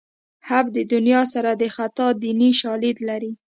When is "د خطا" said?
1.61-2.07